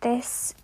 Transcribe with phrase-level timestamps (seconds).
[0.00, 0.54] this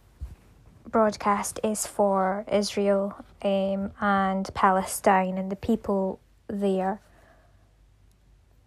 [0.89, 7.01] broadcast is for Israel um, and Palestine and the people there.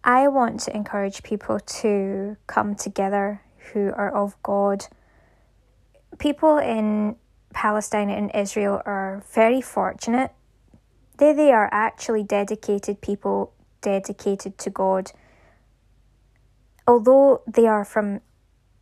[0.04, 4.86] I want to encourage people to come together who are of God.
[6.18, 7.16] People in
[7.52, 10.32] Palestine and Israel are very fortunate.
[11.18, 13.52] They, they are actually dedicated people,
[13.82, 15.12] dedicated to God.
[16.86, 18.20] Although they are from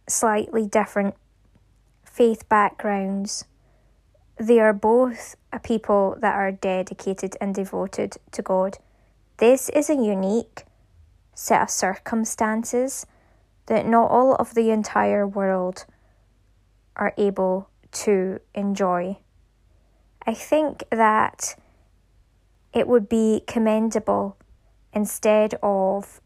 [0.09, 1.15] slightly different
[2.19, 3.45] faith backgrounds,
[4.39, 8.79] they are both a people that are dedicated and devoted to God.
[9.37, 10.65] This is a unique
[11.33, 13.07] set of circumstances
[13.67, 15.87] that not all of the entire world
[16.97, 19.17] are able to enjoy.
[20.27, 21.55] I think that
[22.73, 24.37] it would be commendable
[24.93, 26.21] instead of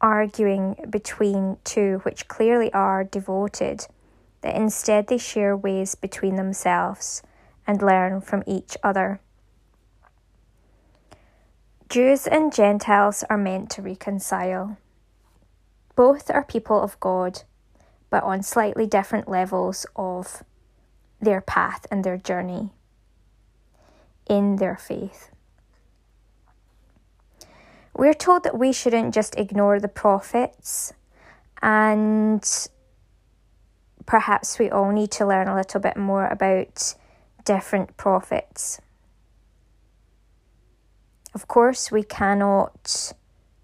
[0.00, 3.88] arguing between two which clearly are devoted,
[4.46, 7.20] that instead they share ways between themselves
[7.66, 9.18] and learn from each other.
[11.88, 14.76] Jews and Gentiles are meant to reconcile.
[15.96, 17.42] Both are people of God,
[18.08, 20.44] but on slightly different levels of
[21.20, 22.70] their path and their journey
[24.30, 25.32] in their faith.
[27.92, 30.92] We're told that we shouldn't just ignore the prophets,
[31.60, 32.68] and
[34.06, 36.94] perhaps we all need to learn a little bit more about
[37.44, 38.80] different prophets.
[41.34, 43.12] Of course, we cannot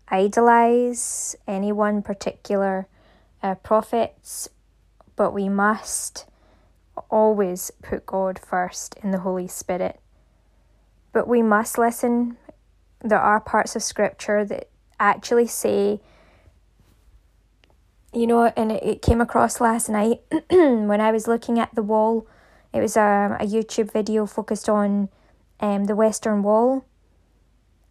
[0.09, 2.87] idolize any one particular
[3.43, 4.49] uh, prophet,
[5.17, 6.27] but we must
[7.09, 9.99] always put God first in the Holy Spirit.
[11.13, 12.37] But we must listen.
[13.01, 14.69] There are parts of Scripture that
[15.01, 16.01] actually say,
[18.13, 21.83] you know, and it, it came across last night when I was looking at the
[21.83, 22.27] wall.
[22.73, 25.09] It was um, a YouTube video focused on
[25.61, 26.85] um, the Western Wall.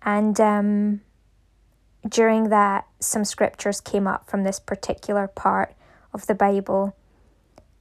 [0.04, 1.02] And um,
[2.08, 5.76] during that, some scriptures came up from this particular part
[6.14, 6.96] of the Bible,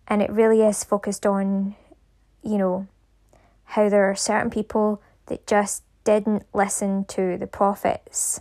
[0.06, 1.74] and it really is focused on,
[2.42, 2.86] you know,
[3.64, 8.40] how there are certain people that just didn't listen to the prophets.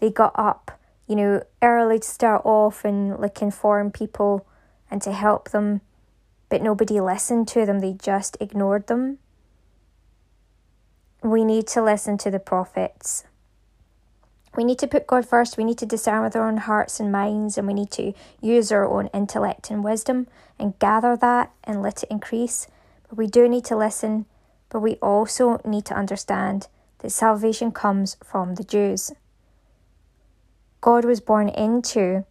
[0.00, 0.79] They got up,
[1.10, 4.46] you know, early to start off and like inform people
[4.90, 5.80] and to help them,
[6.48, 9.18] but nobody listened to them, they just ignored them.
[11.22, 13.24] We need to listen to the prophets
[14.56, 15.56] we need to put God first.
[15.56, 18.72] We need to discern with our own hearts and minds, and we need to use
[18.72, 20.26] our own intellect and wisdom
[20.58, 22.66] and gather that and let it increase.
[23.08, 24.26] But we do need to listen,
[24.68, 29.12] but we also need to understand that salvation comes from the Jews.
[30.80, 32.24] God was born into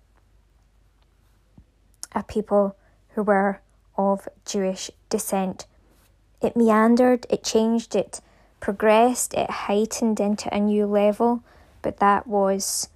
[2.14, 2.76] a people
[3.10, 3.62] who were
[3.98, 5.68] of Jewish descent.
[6.42, 8.22] It meandered, it changed, it
[8.60, 11.44] progressed, it heightened into a new level
[11.82, 12.90] but that was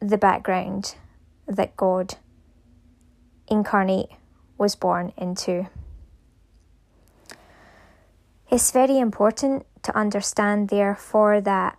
[0.00, 0.96] the background
[1.46, 2.16] that God
[3.48, 4.10] incarnate
[4.58, 5.68] was born into.
[8.50, 11.78] It's very important to understand, therefore, that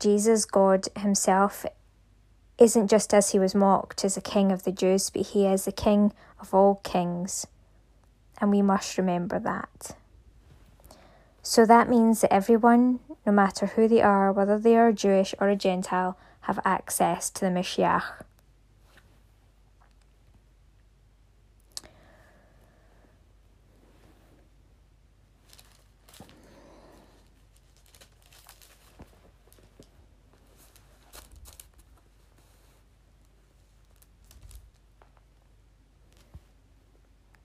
[0.00, 1.64] Jesus, God Himself,
[2.58, 5.64] isn't just as He was mocked as a king of the Jews, but He is
[5.64, 7.46] the king of all kings.
[8.40, 9.96] And we must remember that.
[11.42, 15.48] So that means that everyone, no matter who they are, whether they are Jewish or
[15.48, 18.22] a Gentile, have access to the Mashiach.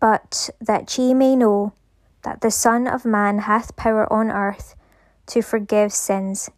[0.03, 1.71] But that ye may know
[2.23, 4.75] that the Son of Man hath power on earth
[5.27, 6.49] to forgive sins.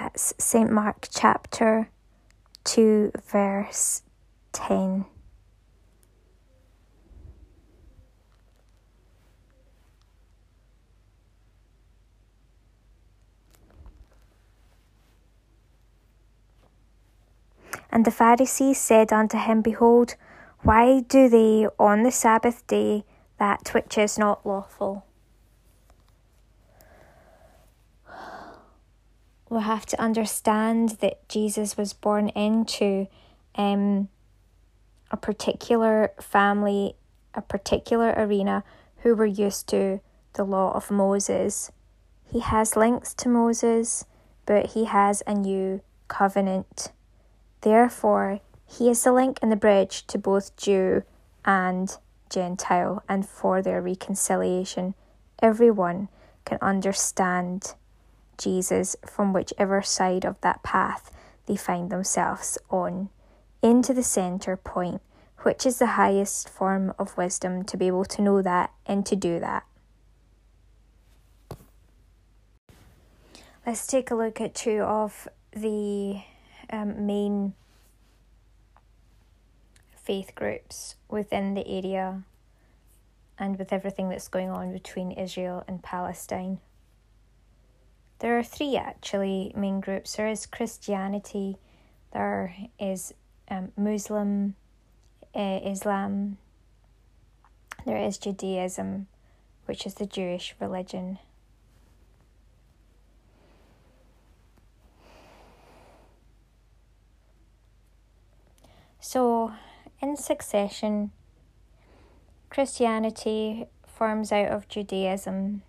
[0.00, 0.72] That's St.
[0.72, 1.90] Mark chapter
[2.64, 4.02] 2, verse
[4.50, 5.04] 10.
[17.90, 20.14] And the Pharisees said unto him, Behold,
[20.62, 23.04] why do they on the Sabbath day
[23.38, 25.04] that which is not lawful?
[29.48, 33.06] We have to understand that Jesus was born into
[33.54, 34.08] um,
[35.10, 36.96] a particular family,
[37.32, 38.62] a particular arena
[38.98, 40.00] who were used to
[40.34, 41.72] the law of Moses.
[42.30, 44.04] He has links to Moses,
[44.44, 46.92] but he has a new covenant.
[47.60, 51.02] Therefore, he is the link in the bridge to both Jew
[51.44, 51.96] and
[52.30, 54.94] Gentile, and for their reconciliation,
[55.40, 56.08] everyone
[56.44, 57.74] can understand
[58.36, 61.10] Jesus from whichever side of that path
[61.46, 63.08] they find themselves on,
[63.62, 65.00] into the centre point,
[65.42, 69.16] which is the highest form of wisdom to be able to know that and to
[69.16, 69.64] do that.
[73.66, 76.22] Let's take a look at two of the
[76.70, 77.54] um, main
[79.94, 82.22] faith groups within the area
[83.38, 86.58] and with everything that's going on between Israel and Palestine.
[88.20, 91.56] There are three actually main groups there is Christianity,
[92.12, 93.14] there is
[93.48, 94.56] um, Muslim,
[95.34, 96.38] uh, Islam,
[97.86, 99.06] there is Judaism,
[99.66, 101.18] which is the Jewish religion.
[109.10, 109.54] So,
[110.02, 111.12] in succession,
[112.50, 115.62] Christianity forms out of Judaism,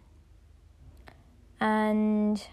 [1.58, 2.46] and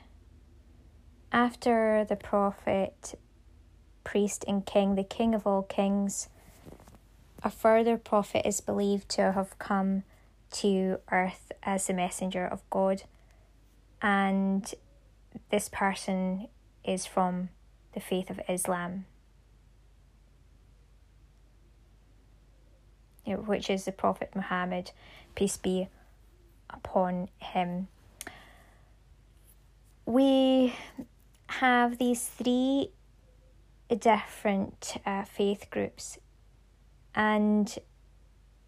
[1.32, 3.18] after the prophet,
[4.04, 6.28] priest, and king, the king of all kings,
[7.42, 10.04] a further prophet is believed to have come
[10.52, 13.02] to earth as the messenger of God,
[14.00, 14.72] and
[15.50, 16.46] this person
[16.84, 17.48] is from
[17.92, 19.06] the faith of Islam.
[23.26, 24.92] Which is the Prophet Muhammad,
[25.34, 25.88] peace be
[26.70, 27.88] upon him.
[30.04, 30.74] We
[31.48, 32.92] have these three
[33.88, 36.18] different uh, faith groups,
[37.14, 37.76] and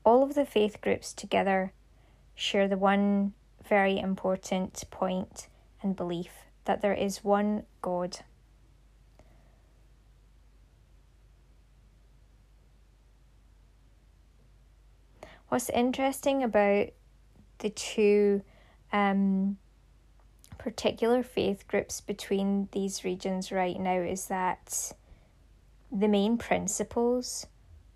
[0.05, 1.72] all of the faith groups together
[2.34, 3.34] share the one
[3.69, 5.49] very important point
[5.82, 6.31] and belief
[6.64, 8.19] that there is one God.
[15.49, 16.89] What's interesting about
[17.59, 18.43] the two
[18.93, 19.56] um,
[20.59, 24.93] particular faith groups between these regions right now is that
[25.91, 27.47] the main principles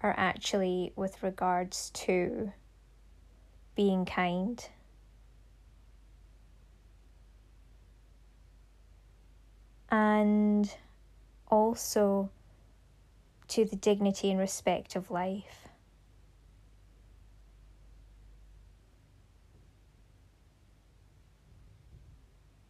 [0.00, 2.52] are actually with regards to
[3.76, 4.66] being kind.
[9.90, 10.75] And
[11.48, 12.31] also
[13.48, 15.61] to the dignity and respect of life.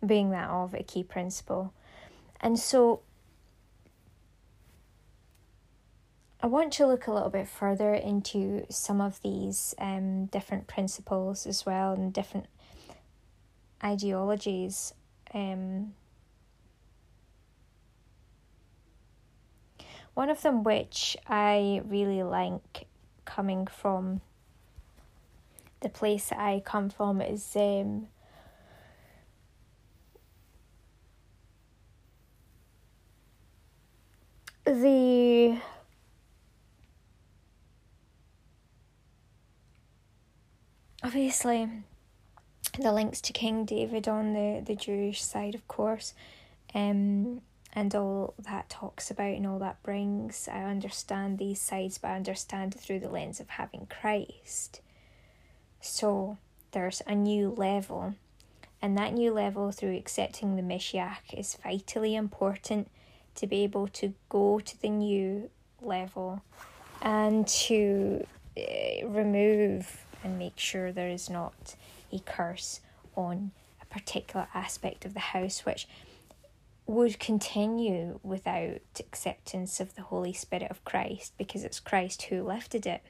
[0.04, 1.72] Being that of a key principle.
[2.40, 3.02] And so
[6.44, 11.46] I want to look a little bit further into some of these um, different principles
[11.46, 12.46] as well and different
[13.82, 14.92] ideologies.
[15.32, 15.94] Um,
[20.14, 22.88] one of them, which I really like
[23.24, 24.20] coming from
[25.78, 28.08] the place that I come from, is um,
[34.74, 35.58] the
[41.02, 41.68] obviously
[42.78, 46.14] the links to King David on the, the Jewish side, of course,
[46.74, 47.42] um,
[47.74, 50.48] and all that talks about and all that brings.
[50.48, 54.80] I understand these sides, but I understand through the lens of having Christ.
[55.80, 56.38] So
[56.70, 58.14] there's a new level,
[58.80, 62.88] and that new level through accepting the Mashiach is vitally important
[63.36, 66.42] to be able to go to the new level
[67.00, 71.74] and to uh, remove and make sure there is not
[72.12, 72.80] a curse
[73.16, 75.88] on a particular aspect of the house which
[76.86, 82.86] would continue without acceptance of the Holy Spirit of Christ because it's Christ who lifted
[82.86, 83.02] it.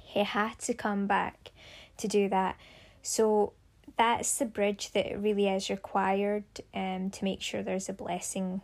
[0.00, 1.50] He had to come back
[1.96, 2.56] to do that.
[3.02, 3.52] So
[3.96, 8.62] that's the bridge that really is required um, to make sure there's a blessing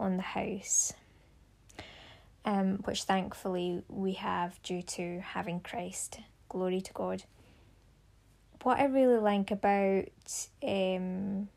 [0.00, 0.92] on the house,
[2.44, 6.20] um, which thankfully we have due to having Christ.
[6.48, 7.22] Glory to God.
[8.62, 10.08] What I really like about
[10.62, 11.48] um,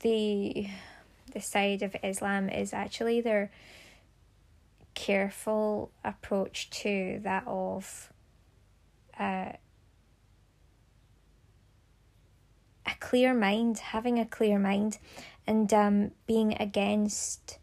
[0.00, 0.68] the
[1.32, 3.50] the side of Islam is actually their
[4.94, 8.12] careful approach to that of
[9.18, 9.52] uh,
[12.86, 14.96] a clear mind, having a clear mind,
[15.44, 17.58] and um, being against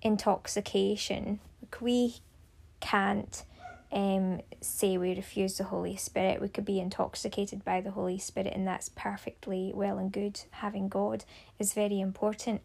[0.00, 1.38] intoxication.
[1.60, 2.14] Like we
[2.80, 3.44] can't
[3.92, 6.40] um, say we refuse the Holy Spirit.
[6.40, 10.40] We could be intoxicated by the Holy Spirit, and that's perfectly well and good.
[10.50, 11.26] Having God
[11.58, 12.62] is very important.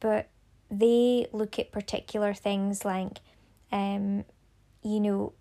[0.00, 0.28] But
[0.70, 3.18] they look at particular things like,
[3.70, 4.24] um,
[4.82, 5.34] you know,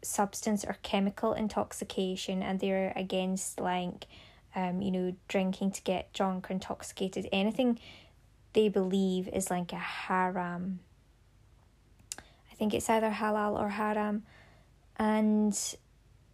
[0.00, 4.06] substance or chemical intoxication, and they're against like,
[4.54, 7.28] um, you know, drinking to get drunk or intoxicated.
[7.32, 7.78] Anything
[8.52, 10.80] they believe is like a haram.
[12.18, 14.24] I think it's either halal or haram
[15.00, 15.58] and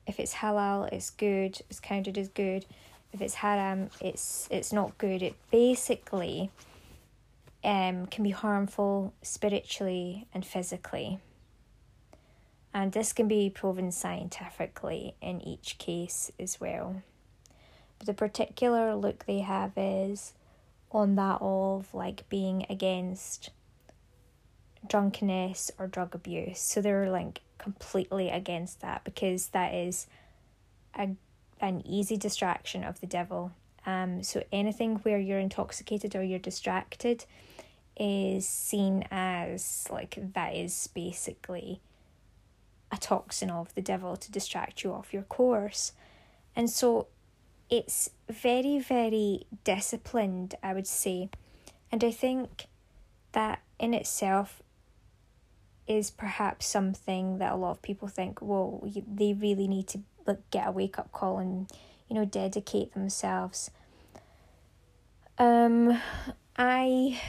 [0.06, 2.66] if it's halal it's good it's counted as good
[3.12, 6.50] if it's haram it's it's not good it basically
[7.62, 11.20] um can be harmful spiritually and physically
[12.74, 17.02] and this can be proven scientifically in each case as well
[18.04, 20.32] the particular look they have is
[20.92, 23.50] on that of like being against
[24.86, 30.06] drunkenness or drug abuse so they're like completely against that because that is
[30.96, 31.08] a
[31.60, 33.52] an easy distraction of the devil.
[33.84, 37.24] Um, so anything where you're intoxicated or you're distracted
[37.98, 41.80] is seen as like that is basically
[42.92, 45.92] a toxin of the devil to distract you off your course.
[46.54, 47.06] And so
[47.68, 51.30] it's very, very disciplined, I would say.
[51.90, 52.66] And I think
[53.32, 54.62] that in itself
[55.86, 60.00] is perhaps something that a lot of people think, well, they really need to
[60.50, 61.70] get a wake up call and
[62.08, 63.70] you know dedicate themselves.
[65.38, 66.00] Um,
[66.56, 67.20] I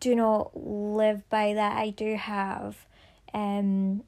[0.00, 1.76] do not live by that.
[1.76, 2.86] I do have
[3.34, 4.02] um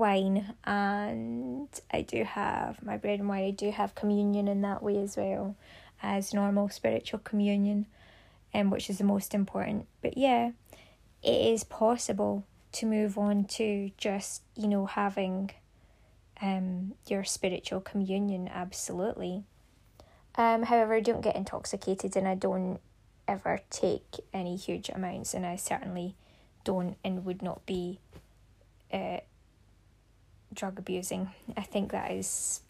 [0.00, 3.44] wine and I do have my bread and wine.
[3.44, 5.54] I do have communion in that way as well
[6.02, 7.86] as normal spiritual communion
[8.54, 9.86] um, which is the most important.
[10.02, 10.52] But yeah,
[11.22, 15.50] it is possible to move on to just, you know, having
[16.40, 19.44] um, your spiritual communion, absolutely.
[20.36, 22.80] Um, however, I don't get intoxicated and I don't
[23.28, 26.14] ever take any huge amounts, and I certainly
[26.64, 27.98] don't and would not be
[28.92, 29.18] uh,
[30.52, 31.30] drug abusing.
[31.56, 32.60] I think that is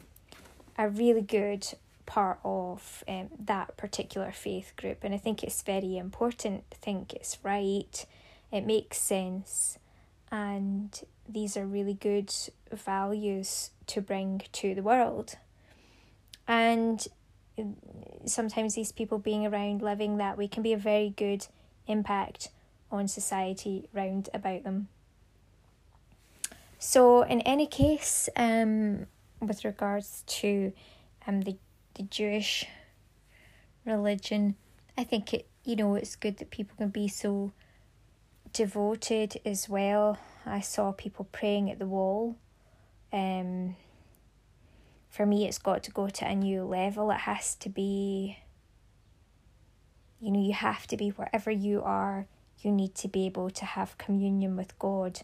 [0.79, 1.67] a really good
[2.07, 6.65] part of um, that particular faith group, and I think it's very important.
[6.73, 8.05] I think it's right,
[8.51, 9.79] it makes sense,
[10.31, 12.33] and these are really good
[12.73, 15.37] values to bring to the world.
[16.49, 17.07] And
[18.25, 21.47] sometimes these people being around living that way can be a very good
[21.87, 22.49] impact
[22.91, 24.89] on society round about them.
[26.81, 29.07] So, in any case, um,
[29.41, 30.73] with regards to
[31.27, 31.57] um, the
[31.95, 32.67] the Jewish
[33.85, 34.57] religion.
[34.97, 37.53] I think it you know it's good that people can be so
[38.53, 40.19] devoted as well.
[40.47, 42.37] I saw people praying at the wall.
[43.13, 43.77] Um
[45.09, 47.11] for me it's got to go to a new level.
[47.11, 48.39] It has to be
[50.21, 52.27] you know, you have to be wherever you are,
[52.61, 55.21] you need to be able to have communion with God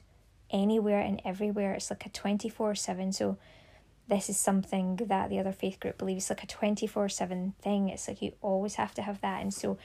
[0.50, 1.72] anywhere and everywhere.
[1.72, 3.12] It's like a 24 7.
[3.12, 3.38] So
[4.08, 7.88] this is something that the other faith group believes it's like a 24 7 thing.
[7.88, 9.42] It's like you always have to have that.
[9.42, 9.78] And so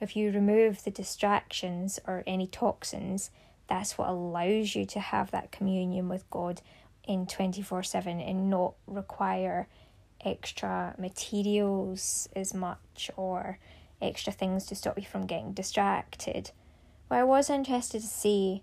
[0.00, 3.30] if you remove the distractions or any toxins,
[3.68, 6.60] that's what allows you to have that communion with God
[7.06, 9.68] in 24 7 and not require
[10.24, 13.58] extra materials as much or
[14.00, 16.50] extra things to stop you from getting distracted.
[17.08, 18.62] But I was interested to see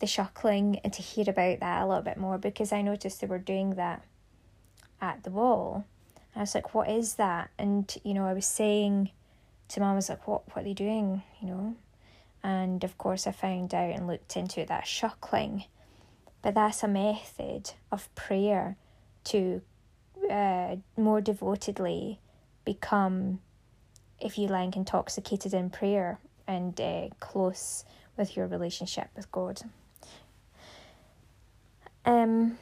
[0.00, 3.26] the shuckling and to hear about that a little bit more because I noticed they
[3.26, 4.04] were doing that
[5.00, 5.84] at the wall.
[6.34, 7.50] And I was like, what is that?
[7.58, 9.10] And, you know, I was saying
[9.68, 11.76] to mom, I was like, what, what are they doing, you know?
[12.42, 15.64] And of course, I found out and looked into that shuckling.
[16.42, 18.76] But that's a method of prayer
[19.24, 19.60] to
[20.30, 22.20] uh, more devotedly
[22.64, 23.40] become,
[24.20, 27.84] if you like, intoxicated in prayer and uh, close
[28.16, 29.62] with your relationship with God.
[32.08, 32.56] Um,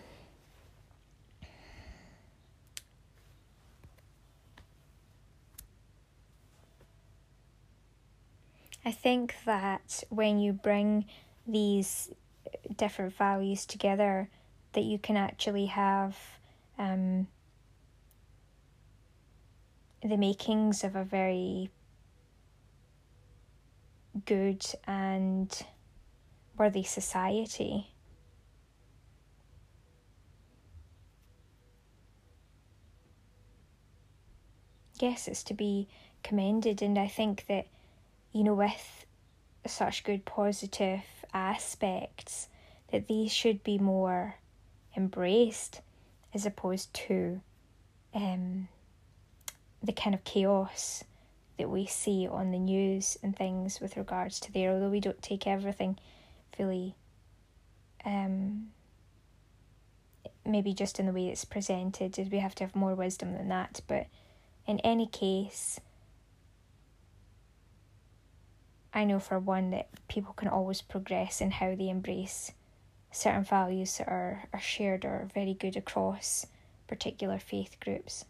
[8.84, 11.04] I think that when you bring
[11.46, 12.10] these
[12.76, 14.28] different values together,
[14.72, 16.16] that you can actually have
[16.76, 17.28] um,
[20.02, 21.70] the makings of a very
[24.24, 25.64] good and
[26.58, 27.92] worthy society.
[34.98, 35.88] Yes, it's to be
[36.22, 37.66] commended, and I think that
[38.32, 39.06] you know, with
[39.66, 42.48] such good positive aspects,
[42.92, 44.36] that these should be more
[44.96, 45.80] embraced
[46.34, 47.40] as opposed to
[48.14, 48.68] um,
[49.82, 51.04] the kind of chaos
[51.58, 55.22] that we see on the news and things with regards to there, although we don't
[55.22, 55.98] take everything
[56.54, 56.94] fully
[58.04, 58.68] um,
[60.44, 63.80] maybe just in the way it's presented, we have to have more wisdom than that.
[63.86, 64.06] But
[64.66, 65.80] in any case,
[68.92, 72.52] I know for one that people can always progress in how they embrace
[73.10, 76.46] certain values that are, are shared or very good across
[76.86, 78.24] particular faith groups.